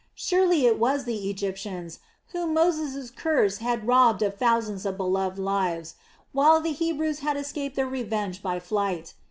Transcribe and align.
Surely 0.15 0.65
it 0.65 0.79
was 0.79 1.03
the 1.03 1.29
Egyptians 1.29 1.99
whom 2.29 2.55
Moses' 2.55 3.11
curse 3.11 3.57
had 3.57 3.85
robbed 3.85 4.23
of 4.23 4.35
thousands 4.35 4.83
of 4.83 4.97
beloved 4.97 5.37
lives, 5.37 5.93
while 6.31 6.59
the 6.59 6.71
Hebrews 6.73 7.19
had 7.19 7.37
escaped 7.37 7.75
their 7.75 7.85
revenge 7.85 8.41
by 8.41 8.59
flight. 8.59 9.13